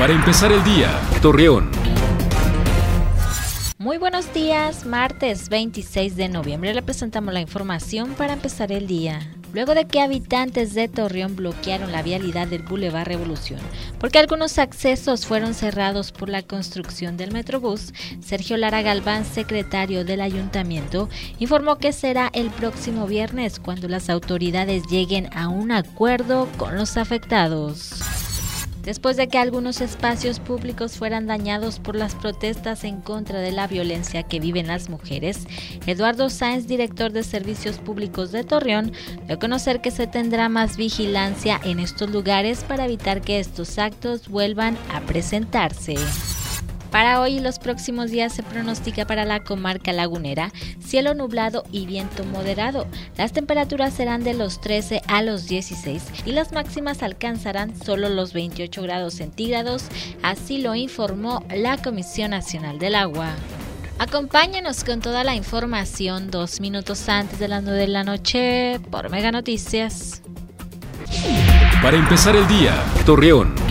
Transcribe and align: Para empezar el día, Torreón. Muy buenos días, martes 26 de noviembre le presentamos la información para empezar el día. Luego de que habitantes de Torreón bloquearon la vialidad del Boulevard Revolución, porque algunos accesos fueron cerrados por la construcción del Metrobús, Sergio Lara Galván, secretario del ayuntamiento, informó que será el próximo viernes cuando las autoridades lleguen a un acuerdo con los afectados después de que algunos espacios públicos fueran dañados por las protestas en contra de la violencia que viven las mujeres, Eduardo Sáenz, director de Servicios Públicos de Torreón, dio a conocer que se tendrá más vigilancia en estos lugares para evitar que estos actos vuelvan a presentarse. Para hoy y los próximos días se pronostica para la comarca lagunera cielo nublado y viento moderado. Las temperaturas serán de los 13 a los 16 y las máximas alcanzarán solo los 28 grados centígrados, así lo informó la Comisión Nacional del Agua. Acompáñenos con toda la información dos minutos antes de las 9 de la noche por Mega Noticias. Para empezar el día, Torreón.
Para 0.00 0.14
empezar 0.14 0.50
el 0.50 0.64
día, 0.64 0.98
Torreón. 1.20 1.70
Muy 3.76 3.98
buenos 3.98 4.32
días, 4.32 4.86
martes 4.86 5.50
26 5.50 6.16
de 6.16 6.30
noviembre 6.30 6.72
le 6.72 6.80
presentamos 6.80 7.34
la 7.34 7.42
información 7.42 8.14
para 8.14 8.32
empezar 8.32 8.72
el 8.72 8.86
día. 8.86 9.20
Luego 9.52 9.74
de 9.74 9.84
que 9.84 10.00
habitantes 10.00 10.72
de 10.72 10.88
Torreón 10.88 11.36
bloquearon 11.36 11.92
la 11.92 12.00
vialidad 12.00 12.48
del 12.48 12.62
Boulevard 12.62 13.08
Revolución, 13.08 13.60
porque 13.98 14.18
algunos 14.18 14.58
accesos 14.58 15.26
fueron 15.26 15.52
cerrados 15.52 16.12
por 16.12 16.30
la 16.30 16.42
construcción 16.42 17.18
del 17.18 17.32
Metrobús, 17.32 17.92
Sergio 18.22 18.56
Lara 18.56 18.80
Galván, 18.80 19.26
secretario 19.26 20.06
del 20.06 20.22
ayuntamiento, 20.22 21.10
informó 21.40 21.76
que 21.76 21.92
será 21.92 22.30
el 22.32 22.48
próximo 22.48 23.06
viernes 23.06 23.60
cuando 23.60 23.86
las 23.86 24.08
autoridades 24.08 24.82
lleguen 24.86 25.28
a 25.36 25.48
un 25.48 25.72
acuerdo 25.72 26.48
con 26.56 26.74
los 26.78 26.96
afectados 26.96 28.00
después 28.82 29.16
de 29.16 29.28
que 29.28 29.38
algunos 29.38 29.80
espacios 29.80 30.40
públicos 30.40 30.96
fueran 30.96 31.26
dañados 31.26 31.78
por 31.78 31.96
las 31.96 32.14
protestas 32.14 32.84
en 32.84 33.00
contra 33.00 33.40
de 33.40 33.52
la 33.52 33.66
violencia 33.66 34.22
que 34.22 34.40
viven 34.40 34.66
las 34.66 34.88
mujeres, 34.88 35.46
Eduardo 35.86 36.30
Sáenz, 36.30 36.66
director 36.66 37.12
de 37.12 37.22
Servicios 37.22 37.78
Públicos 37.78 38.32
de 38.32 38.44
Torreón, 38.44 38.92
dio 39.26 39.36
a 39.36 39.38
conocer 39.38 39.80
que 39.80 39.90
se 39.90 40.06
tendrá 40.06 40.48
más 40.48 40.76
vigilancia 40.76 41.60
en 41.64 41.80
estos 41.80 42.10
lugares 42.10 42.64
para 42.64 42.84
evitar 42.84 43.20
que 43.20 43.40
estos 43.40 43.78
actos 43.78 44.28
vuelvan 44.28 44.76
a 44.92 45.00
presentarse. 45.00 45.94
Para 46.90 47.20
hoy 47.20 47.36
y 47.36 47.40
los 47.40 47.58
próximos 47.58 48.10
días 48.10 48.32
se 48.32 48.42
pronostica 48.42 49.06
para 49.06 49.24
la 49.24 49.44
comarca 49.44 49.92
lagunera 49.92 50.52
cielo 50.84 51.14
nublado 51.14 51.62
y 51.70 51.86
viento 51.86 52.24
moderado. 52.24 52.86
Las 53.16 53.32
temperaturas 53.32 53.94
serán 53.94 54.24
de 54.24 54.34
los 54.34 54.60
13 54.60 55.02
a 55.06 55.22
los 55.22 55.46
16 55.46 56.02
y 56.26 56.32
las 56.32 56.52
máximas 56.52 57.02
alcanzarán 57.02 57.80
solo 57.80 58.08
los 58.08 58.32
28 58.32 58.82
grados 58.82 59.14
centígrados, 59.14 59.84
así 60.22 60.58
lo 60.58 60.74
informó 60.74 61.44
la 61.54 61.76
Comisión 61.76 62.32
Nacional 62.32 62.78
del 62.78 62.96
Agua. 62.96 63.34
Acompáñenos 63.98 64.82
con 64.82 65.00
toda 65.00 65.24
la 65.24 65.34
información 65.34 66.30
dos 66.30 66.60
minutos 66.60 67.08
antes 67.08 67.38
de 67.38 67.48
las 67.48 67.62
9 67.62 67.78
de 67.78 67.88
la 67.88 68.02
noche 68.02 68.80
por 68.90 69.10
Mega 69.10 69.30
Noticias. 69.30 70.22
Para 71.82 71.96
empezar 71.96 72.34
el 72.34 72.48
día, 72.48 72.74
Torreón. 73.04 73.69